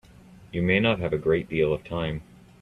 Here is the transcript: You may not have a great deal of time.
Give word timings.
You 0.51 0.63
may 0.63 0.79
not 0.79 0.97
have 0.97 1.13
a 1.13 1.17
great 1.19 1.47
deal 1.47 1.71
of 1.71 1.83
time. 1.83 2.23